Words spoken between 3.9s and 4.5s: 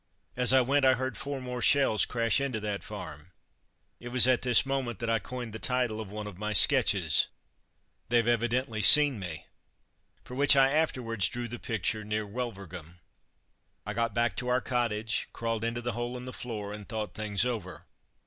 It was at